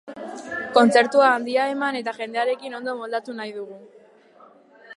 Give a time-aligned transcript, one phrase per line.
[0.77, 3.79] Kontzertua handia eman eta jendearekin ondo moldatu nahi dugu.